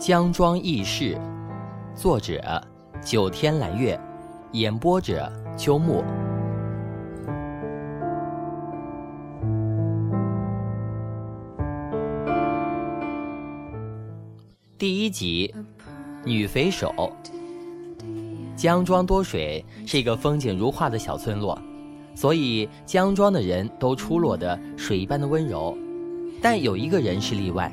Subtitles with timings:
[0.00, 1.20] 江庄轶事，
[1.94, 2.40] 作者
[3.04, 4.00] 九天揽月，
[4.52, 6.02] 演播者秋木。
[14.78, 15.54] 第一集，
[16.24, 17.12] 女匪首。
[18.56, 21.60] 江庄多水是一个风景如画的小村落，
[22.14, 25.76] 所以江庄的人都出落得水一般的温柔。
[26.40, 27.70] 但有一个人是例外。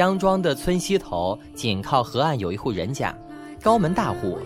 [0.00, 3.14] 江庄的村西头紧靠河岸有一户人家，
[3.60, 4.38] 高门大户，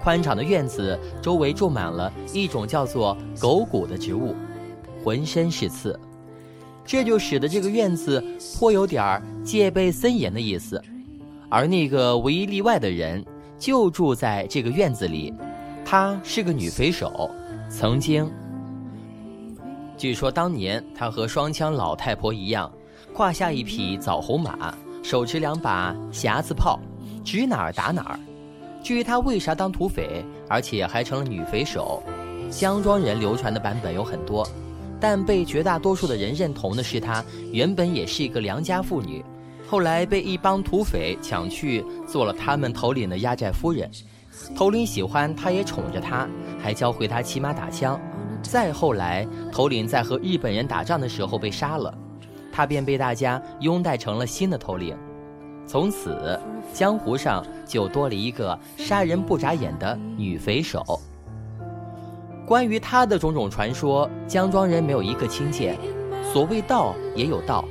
[0.00, 4.34] 宽敞的院子周围种满了一种叫做狗骨的植物，
[5.04, 6.00] 浑身是刺，
[6.86, 8.24] 这就使得这个院子
[8.58, 10.82] 颇有点儿戒备森严的意思。
[11.50, 13.22] 而那个唯一例外的人
[13.58, 15.34] 就住在这个院子里，
[15.84, 17.30] 她是个女匪首，
[17.68, 18.26] 曾经。
[19.98, 22.72] 据说当年她和双枪老太婆一样，
[23.12, 24.74] 胯下一匹枣红马。
[25.04, 26.80] 手持两把匣子炮，
[27.22, 28.18] 指哪儿打哪儿。
[28.82, 32.02] 至于他为啥当土匪，而且还成了女匪首，
[32.50, 34.48] 江庄人流传的版本有很多，
[34.98, 39.22] 但被绝大多数的人认同的是，他原本也是一个良家妇女，
[39.68, 43.90] 后来被一帮土匪抢去做了他们头领的压寨夫人。
[44.56, 46.26] 头领喜欢她，也宠着她，
[46.58, 48.00] 还教会她骑马打枪。
[48.42, 51.94] 再后来，头领在和日本人打仗的时候被杀了。
[52.54, 54.96] 他便被大家拥戴成了新的头领，
[55.66, 56.38] 从此
[56.72, 61.00] 江湖上就多了一个杀人不眨眼的女匪首。
[62.46, 65.76] 关于他的种种传说，江庄人没有一个轻见。
[66.32, 67.64] 所谓道也有道，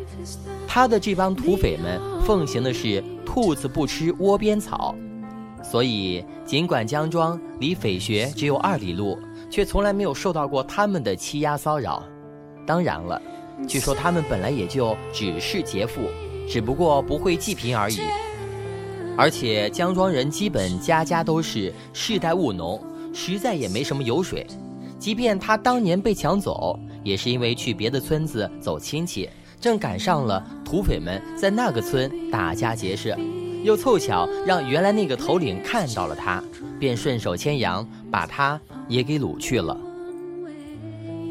[0.67, 4.93] 他的这帮土匪们奉行的是“兔子不吃窝边草”，
[5.63, 9.17] 所以尽管江庄离匪穴只有二里路，
[9.49, 12.03] 却从来没有受到过他们的欺压骚扰。
[12.67, 13.21] 当然了。
[13.67, 16.01] 据说他们本来也就只是劫富，
[16.49, 17.99] 只不过不会济贫而已。
[19.15, 22.81] 而且江庄人基本家家都是世代务农，
[23.13, 24.45] 实在也没什么油水。
[24.97, 33.15] 即便他当年被抢走，也是因为去别的村子走亲戚，正赶上了土匪们在那个村打家劫舍，
[33.63, 36.43] 又凑巧让原来那个头领看到了他，
[36.79, 39.77] 便顺手牵羊把他也给掳去了。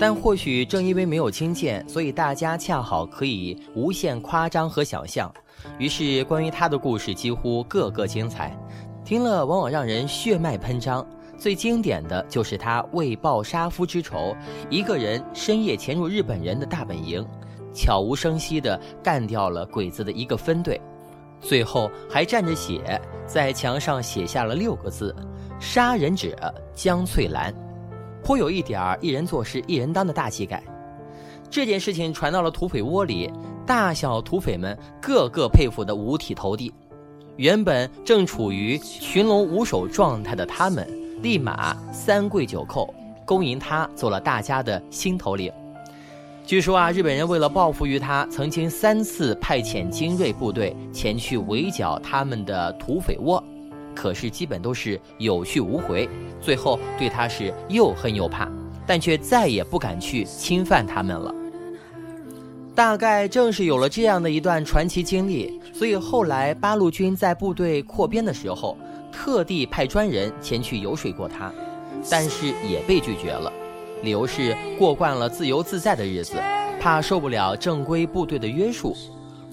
[0.02, 5.32] 但或许正因为没有亲见，所以大家恰好可以无限夸张和想象。
[5.78, 8.52] 于是，关于他的故事几乎个个精彩，
[9.04, 11.06] 听了往往让人血脉喷张。
[11.38, 14.34] 最经典的就是他为报杀夫之仇，
[14.68, 17.24] 一个人深夜潜入日本人的大本营，
[17.72, 20.80] 悄无声息地干掉了鬼子的一个分队，
[21.40, 25.14] 最后还蘸着血在墙上写下了六个字
[25.60, 27.54] ：“杀人者江翠兰。”
[28.22, 30.62] 颇有一点儿一人做事一人当的大气概。
[31.50, 33.30] 这件事情传到了土匪窝里，
[33.66, 36.72] 大小土匪们个个佩服得五体投地。
[37.36, 40.86] 原本正处于群龙无首状态的他们，
[41.22, 42.88] 立马三跪九叩，
[43.24, 45.52] 恭迎他做了大家的新头领。
[46.44, 53.42] 据说啊，日本人为了报复于他，曾经三次派遣精锐部队前去围剿他们的土匪窝。
[53.94, 56.08] 可是基本都是有去无回，
[56.40, 58.48] 最后对他是又恨又怕，
[58.86, 61.34] 但却再也不敢去侵犯他们了。
[62.74, 68.78] 大概正是有了这样的一段传奇经历，所以后来八路军在部队扩编的时候，
[69.12, 71.52] 特地派专人前去游说过他，
[72.10, 73.52] 但是也被拒绝了，
[74.02, 76.36] 理由是过惯了自由自在的日子，
[76.80, 78.96] 怕受不了正规部队的约束。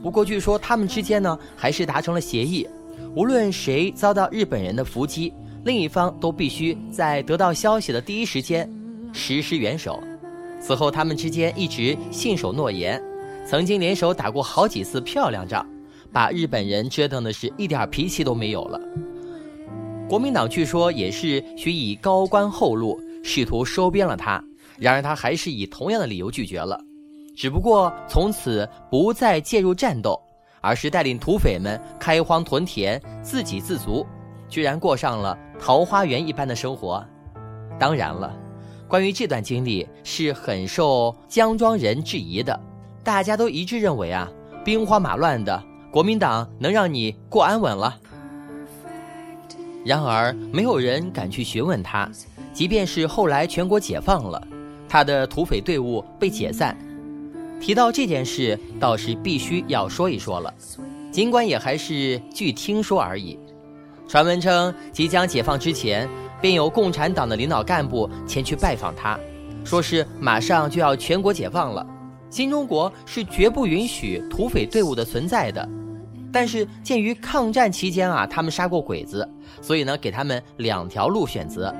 [0.01, 2.65] 不过据说他们之间呢，还是达成了协议。
[3.15, 5.33] 无论谁遭到日本人的伏击，
[5.63, 8.69] 另一方都必须在得到消息的第一时间
[9.11, 9.99] 实施援手。
[10.61, 13.01] 此后，他们之间一直信守诺言，
[13.45, 15.65] 曾经联手打过好几次漂亮仗，
[16.11, 18.79] 把日本人折腾的是一点脾气都没有了。
[20.09, 24.43] 国民党据说也是许以高官厚禄，试图收编了他，
[24.77, 26.79] 然而他还是以同样的理由拒绝了，
[27.35, 30.19] 只不过从此不再介入战斗。
[30.61, 34.05] 而是带领土匪们开荒屯田，自给自足，
[34.47, 37.05] 居然过上了桃花源一般的生活。
[37.79, 38.35] 当然了，
[38.87, 42.59] 关于这段经历是很受江庄人质疑的，
[43.03, 44.29] 大家都一致认为啊，
[44.65, 47.97] 兵荒马乱的国民党能让你过安稳了。
[49.85, 52.09] 然而，没有人敢去询问他，
[52.51, 54.45] 即便是后来全国解放了，
[54.89, 56.77] 他的土匪队伍被解散。
[57.59, 60.53] 提到这件事，倒是必须要说一说了，
[61.11, 63.37] 尽管也还是据听说而已。
[64.07, 66.09] 传闻称，即将解放之前，
[66.41, 69.19] 便有共产党的领导干部前去拜访他，
[69.63, 71.85] 说是马上就要全国解放了，
[72.29, 75.67] 新中国是绝不允许土匪队伍的存在的。
[76.31, 79.27] 但是鉴于抗战期间啊，他们杀过鬼子，
[79.61, 81.75] 所以呢，给他们两条路选择：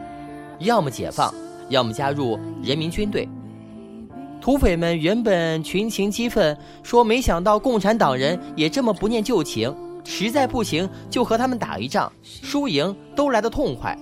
[0.60, 1.34] 要么解放，
[1.70, 3.28] 要么加入人民军队。
[4.41, 9.75] 土匪们原本群情激愤，说没想到共产党人也这么不念旧情，
[10.06, 13.97] 实在不行就和他们打一仗，输赢都来得痛快。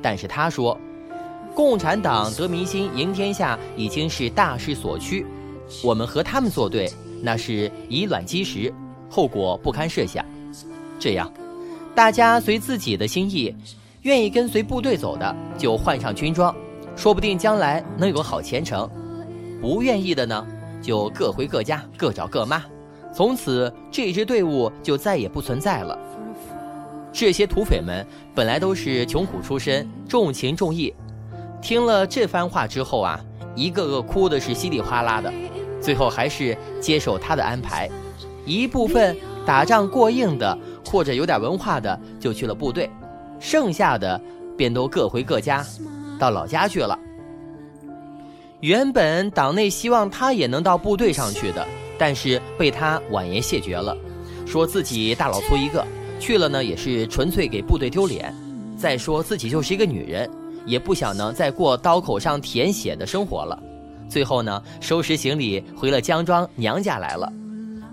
[0.00, 0.78] 但是他说，
[1.54, 5.26] 共产党得民心、赢天下已经是大势所趋，
[5.84, 6.90] 我们和他们作对，
[7.22, 8.72] 那是以卵击石，
[9.10, 10.24] 后果不堪设想。
[10.98, 11.30] 这样，
[11.94, 13.54] 大家随自己的心意，
[14.02, 16.54] 愿意跟随部队走的就换上军装，
[16.96, 18.90] 说不定将来能有个好前程。
[19.60, 20.46] 不愿意的呢，
[20.80, 22.62] 就各回各家，各找各妈。
[23.12, 25.98] 从此，这支队伍就再也不存在了。
[27.12, 30.94] 这些土匪们本来都是穷苦出身，重情重义，
[31.60, 33.20] 听了这番话之后啊，
[33.54, 35.32] 一个个哭的是稀里哗啦的，
[35.80, 37.90] 最后还是接受他的安排。
[38.46, 42.88] 一部分打仗过硬的，或者有点文化的，就去了部队，
[43.40, 44.18] 剩下的
[44.56, 45.66] 便都各回各家，
[46.18, 46.96] 到老家去了。
[48.60, 51.66] 原本党内希望他也能到部队上去的，
[51.98, 53.96] 但是被他婉言谢绝了，
[54.46, 55.82] 说自己大老粗一个，
[56.18, 58.34] 去了呢也是纯粹给部队丢脸。
[58.76, 60.28] 再说自己就是一个女人，
[60.66, 63.58] 也不想呢再过刀口上舔血的生活了。
[64.10, 67.32] 最后呢收拾行李回了江庄娘家来了，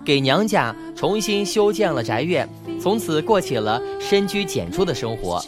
[0.03, 2.47] 给娘家重新修建了宅院，
[2.81, 5.41] 从此过起了深居简出的生活。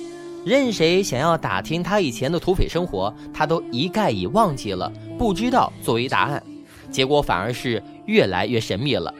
[0.45, 6.41] 任谁想要打听他以前的土匪生活，他都一概已忘记了，不知道作为答案，
[6.89, 9.13] 结果反而是越来越神秘了。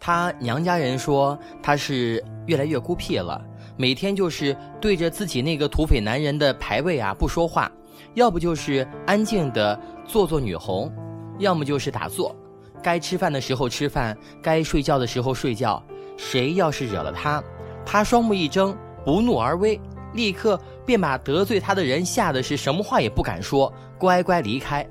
[0.00, 3.38] 他娘家人说他是越来越孤僻了，
[3.76, 7.70] 每天就是对着自己那个土匪男人的牌位啊不说话，
[8.14, 10.90] 要不就是安静的做做女红，
[11.38, 12.34] 要么就是打坐，
[12.82, 15.80] 该吃饭的时候吃饭，该睡觉的时候睡觉。
[16.16, 17.44] 谁要是惹了他，
[17.84, 18.74] 他双目一睁。
[19.04, 19.80] 不怒而威，
[20.14, 24.86] 立刻便把得罪他的人吓得是什么话也不敢说，乖乖离开。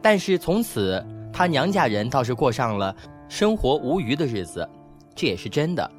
[0.00, 2.94] 但是从此，他娘家人倒是过上了
[3.28, 4.68] 生活无余的日子，
[5.14, 5.90] 这也是真的。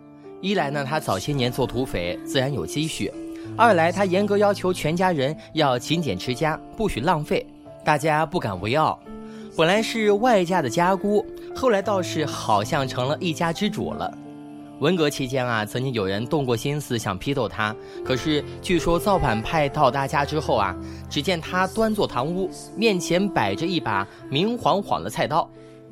[0.42, 3.10] 一来呢，他早些年做土匪，自然有积蓄；
[3.57, 7.46] 二来他严格要求全家人要勤俭持家，不许浪费，
[7.86, 9.00] 大家不敢为傲。
[9.56, 11.25] 本来是外家的家姑，
[11.56, 14.18] 后来倒是好像成了一家之主了。
[14.84, 20.76] 文革期间啊，曾经有人动过心思想批斗他，可是据说造反派到他家之后啊，
[21.10, 25.50] 只见他端坐堂屋，面前摆着一把明晃晃的菜刀，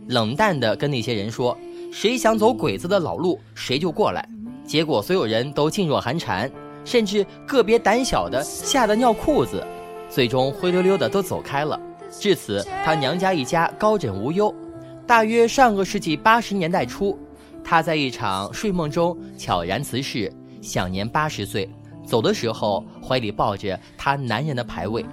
[0.10, 1.58] 冷淡地跟那些人说
[1.90, 4.28] ：“谁想走鬼子的老路，谁就过来。”
[4.68, 6.52] 结果所有人都噤若寒蝉，
[6.84, 9.66] 甚至个别胆小的吓得尿裤子，
[10.10, 11.80] 最终灰溜溜的都走开了。
[12.10, 14.54] 至此，他娘家一家高枕无忧。
[15.08, 17.18] 大约上个世纪八十年代初。
[17.63, 20.31] 她在一场睡梦中悄然辞世，
[20.62, 21.69] 享年八十岁。
[22.06, 25.06] 走的时候，怀里抱着她男人的牌位。